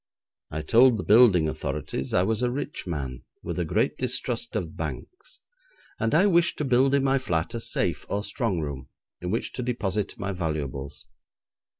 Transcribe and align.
I 0.49 0.63
told 0.63 0.97
the 0.97 1.03
building 1.03 1.47
authorities 1.47 2.11
I 2.11 2.23
was 2.23 2.41
a 2.41 2.49
rich 2.49 2.87
man 2.87 3.21
with 3.43 3.59
a 3.59 3.65
great 3.65 3.97
distrust 3.99 4.55
of 4.55 4.75
banks, 4.75 5.41
and 5.99 6.15
I 6.15 6.25
wished 6.25 6.57
to 6.57 6.65
build 6.65 6.95
in 6.95 7.03
my 7.03 7.19
flat 7.19 7.53
a 7.53 7.59
safe 7.59 8.03
or 8.09 8.23
strong 8.23 8.59
room 8.61 8.89
in 9.21 9.29
which 9.29 9.51
to 9.53 9.61
deposit 9.61 10.17
my 10.17 10.31
valuables. 10.31 11.05